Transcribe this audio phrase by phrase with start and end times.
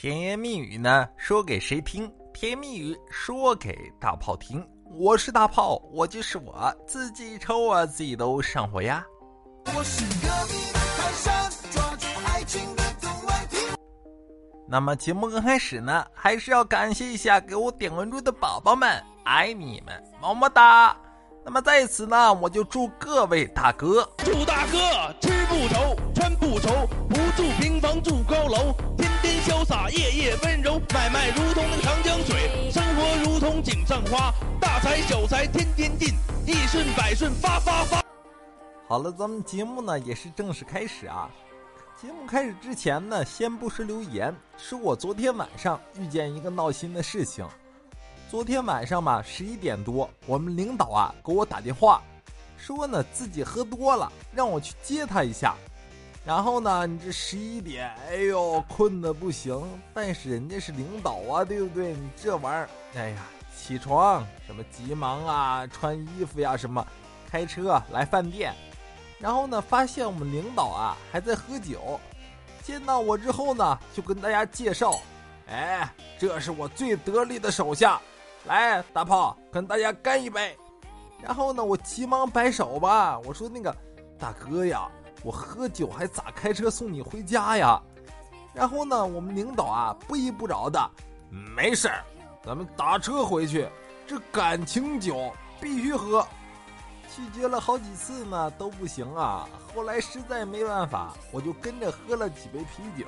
[0.00, 2.10] 甜言蜜语呢，说给谁听？
[2.32, 4.66] 甜言蜜语说给大炮听。
[4.98, 9.04] 我是大炮，我就是我自己抽啊，自己都上火呀。
[9.66, 13.60] 我是隔壁的泰山，抓住爱情的东莞亭。
[14.66, 20.96] 那么节目刚开始呢，还是要感谢一下给我点关注的宝宝们，爱你们，么么哒。
[21.44, 24.78] 那么在此呢，我就祝各位大哥，祝大哥
[25.20, 28.74] 吃不愁，穿不愁，不住平房住高楼。
[29.60, 36.14] 潇洒，夜夜温柔，买卖如同那个长江水，生活如同井上花，大财小财天天进，
[36.46, 38.02] 一顺百顺发发发。
[38.88, 41.28] 好了，咱们节目呢也是正式开始啊。
[42.00, 47.46] 节目开始之前呢，先不说留言，是我昨天晚上遇见一个闹心的事情。
[48.30, 52.02] 昨天晚上嘛，十一点多，我们领导啊给我打电话，
[52.56, 55.54] 说呢自己喝多了，让我去接他一下。
[56.22, 59.58] 然后呢，你这十一点，哎呦，困的不行。
[59.94, 61.94] 但是人家是领导啊，对不对？
[61.94, 63.24] 你这玩意儿，哎呀，
[63.56, 66.86] 起床什么急忙啊，穿衣服呀，什么，
[67.28, 68.54] 开车来饭店。
[69.18, 71.98] 然后呢，发现我们领导啊还在喝酒。
[72.62, 75.00] 见到我之后呢，就跟大家介绍，
[75.48, 77.98] 哎，这是我最得力的手下，
[78.44, 80.54] 来，大炮跟大家干一杯。
[81.22, 83.74] 然后呢，我急忙摆手吧，我说那个
[84.18, 84.86] 大哥呀。
[85.22, 87.80] 我喝酒还咋开车送你回家呀？
[88.52, 90.90] 然后呢，我们领导啊不依不饶的，
[91.30, 92.04] 没事儿，
[92.42, 93.68] 咱们打车回去。
[94.06, 96.26] 这感情酒必须喝。
[97.14, 99.48] 拒绝了好几次呢都不行啊。
[99.74, 103.06] 后来实在没办法，我就跟着喝了几杯啤酒。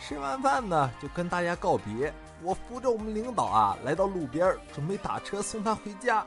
[0.00, 2.12] 吃完饭呢，就跟大家告别。
[2.42, 6.24] 我扶着我们领导啊来到路边，准备打车送他回家。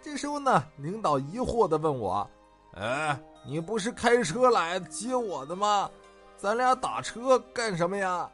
[0.00, 2.28] 这时候呢，领导疑惑的问我
[2.76, 5.90] ：“哎？”你不是开车来接我的吗？
[6.36, 8.28] 咱俩打车干什么呀？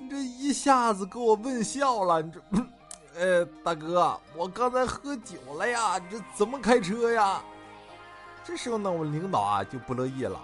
[0.00, 2.20] 你这一下子给我问笑了。
[2.22, 2.40] 你这，
[3.42, 7.40] 哎，大哥，我刚才喝酒了呀，这怎么开车呀？
[8.44, 10.40] 这时候呢，我领导啊就不乐意了，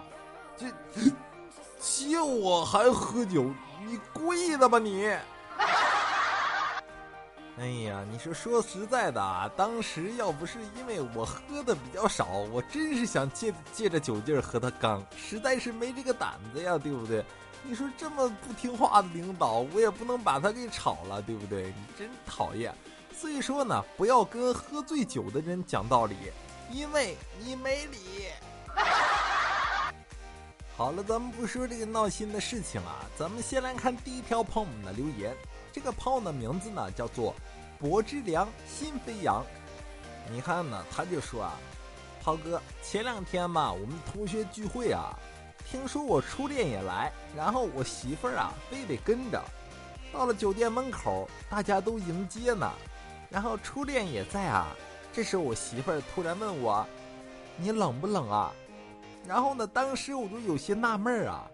[0.57, 0.67] 这
[1.79, 3.43] 接我还喝酒，
[3.85, 5.09] 你故意的吧你？
[7.57, 17.23] 哎呀，你说说实在的啊，当时要不是因为我喝的比较少，我真是想借借着酒劲儿和他刚，实在是没这个胆子呀，对不对？
[17.63, 21.67] 你说这么不听话的领导，我也不能把他给炒了，对不对？
[21.67, 22.75] 你真讨厌。
[23.17, 26.17] 所以说呢，不要跟喝醉酒的人讲道理，
[26.69, 27.97] 因为你没理。
[30.75, 35.33] 好了，咱们不说这个闹心的事情了，咱们先来看第一条朋友们的留言。
[35.75, 37.35] 这个炮的名字呢叫做
[37.77, 39.43] 柏之良心飞扬。
[40.31, 41.51] 你看呢，他就说啊，
[42.23, 45.13] 涛哥，前两天嘛，我们同学聚会啊，
[45.69, 49.43] 听说我初恋也来，然后我媳妇儿啊非得跟着。
[50.13, 52.71] 到了酒店门口，大家都迎接呢，
[53.29, 54.67] 然后初恋也在啊。
[55.11, 56.87] 这时候我媳妇儿突然问我
[57.59, 58.49] ：“你冷不冷啊？”
[59.27, 61.45] 然后呢，当时我就有些纳闷儿啊，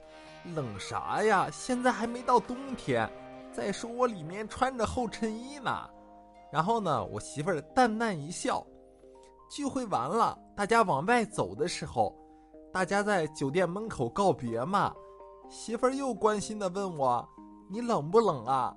[0.53, 1.50] 冷啥呀？
[1.52, 3.09] 现在还没到冬天。
[3.51, 5.72] 再说我里面穿着厚衬衣呢，
[6.51, 8.66] 然后呢，我媳妇儿淡淡一笑。
[9.50, 12.16] 聚会完了，大家往外走的时候，
[12.72, 14.94] 大家在酒店门口告别嘛。
[15.50, 17.28] 媳妇儿又关心的问我
[17.69, 18.73] ：“你冷不冷啊？”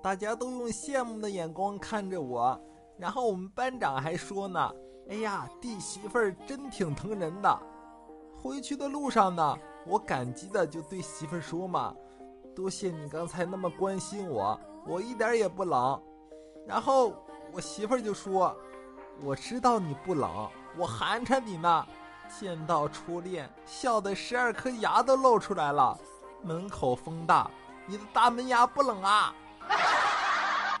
[0.00, 2.58] 大家都用羡慕的眼光看着我。
[2.96, 4.70] 然后我们班长还说呢
[5.10, 7.58] ：“哎呀，弟媳妇儿真挺疼人的。”
[8.40, 9.58] 回去的路上呢，
[9.88, 11.92] 我感激的就对媳妇儿说嘛。
[12.56, 16.02] 多谢你刚才那么关心我，我一点也不冷。
[16.66, 17.12] 然后
[17.52, 18.56] 我媳妇儿就说
[19.20, 21.86] ：“我知道你不冷，我寒碜你呢。
[22.40, 25.96] 见到初恋，笑的十二颗牙都露出来了。
[26.42, 27.50] 门口风大，
[27.86, 29.34] 你的大门牙不冷啊？”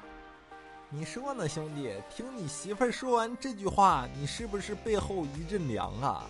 [0.88, 1.92] 你说呢，兄弟？
[2.08, 6.24] 听你媳妇儿说完这句话，你是不是背后一阵凉啊？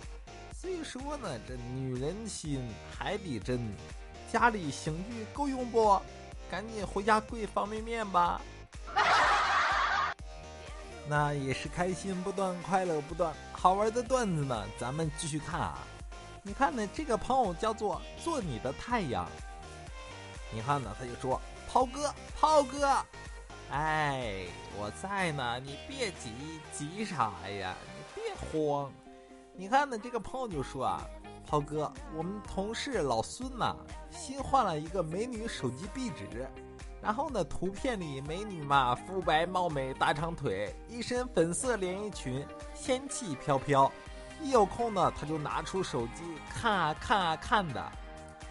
[0.53, 3.73] 所以说呢，这女人心海底针。
[4.31, 5.99] 家里刑具够用不？
[6.49, 8.41] 赶紧回家跪方便面吧。
[11.09, 14.65] 那也是开心不断，快乐不断，好玩的段子呢。
[14.77, 15.79] 咱们继续看啊。
[16.43, 19.27] 你看呢，这个朋友叫做做你的太阳。
[20.53, 22.97] 你看呢，他就说：“炮哥，炮哥，
[23.71, 24.45] 哎，
[24.77, 27.75] 我在呢，你别急，急啥呀？
[27.93, 28.89] 你别慌。
[29.53, 31.05] 你看呢，这个朋友就说啊。”
[31.49, 33.73] 涛哥，我们同事老孙呐，
[34.11, 36.45] 新换了一个美女手机壁纸，
[37.01, 43.89] 然后呢，图片里美女嘛，肤白貌美，大长腿，一身粉色连衣裙，仙气飘飘。
[44.41, 46.23] 一有空呢，他就拿出手机
[46.53, 47.91] 看啊看啊看的。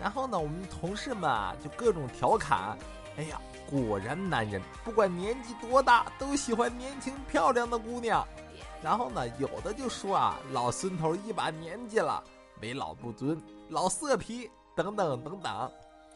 [0.00, 2.76] 然后呢，我们同事们啊就各种调侃，
[3.18, 3.38] 哎呀，
[3.70, 8.26] 果然男人不管年纪多大都喜欢年轻漂亮的姑娘。
[8.82, 12.22] 然后呢，有的就说啊，老孙头一把年纪了，
[12.60, 15.72] 为老不尊，老色批等等等等。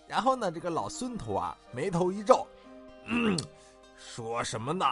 [0.06, 2.46] 然后呢，这个老孙头啊，眉头一皱，
[3.06, 3.38] 嗯，
[3.96, 4.84] 说什么呢？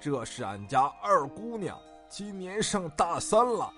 [0.00, 1.78] 这是俺家二姑娘，
[2.08, 3.72] 今年上大三了。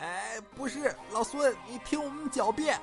[0.00, 2.78] 哎，不是，老孙，你听我们狡辩。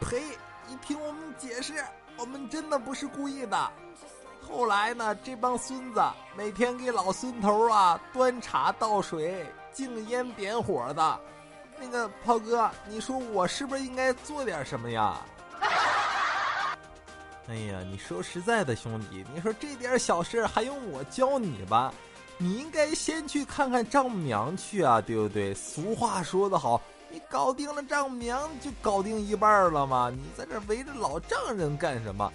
[0.00, 0.22] 呸！
[0.66, 1.82] 你听我们解释，
[2.18, 3.72] 我们真的不是故意的。
[4.46, 6.02] 后来呢，这帮孙子
[6.36, 11.20] 每天给老孙头啊端茶倒水、敬烟点火的。
[11.80, 15.18] 那个炮哥，你说我是不是应该做点什么呀？
[17.48, 21.92] 哎呀，你说实在的，兄弟，你说这点小事还用我教你吧？
[22.36, 25.54] 你应该先去看看丈母娘去啊，对不对？
[25.54, 26.80] 俗话说得好。
[27.10, 30.10] 你搞定了丈母娘，就搞定一半了嘛？
[30.14, 32.30] 你在这围着老丈人干什么？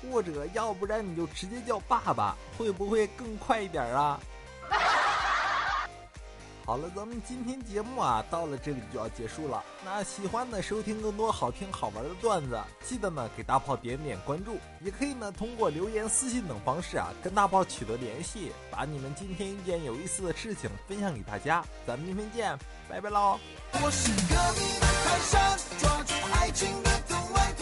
[0.00, 4.18] 或者要不然你就直接叫爸爸，会不会更快一点啊？
[6.70, 9.60] 好了，咱们今天节目啊，到了这里就要结束了。
[9.84, 21.64] 那喜欢的收听更多好听好玩的段子，记得呢给大炮点点关注，也可以呢通过留言、私信等方式啊跟大炮取得联系，把你们今天遇见有意思的事情分享给大家。
[21.84, 22.58] 咱们明天见，
[22.88, 23.36] 拜拜喽！
[23.72, 27.52] 我是隔壁的泰山，抓住爱情的藤蔓，